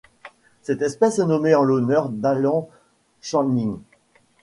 [0.63, 2.67] Cette espèce est nommée en l'honneur d'Alan
[3.21, 3.77] Channing.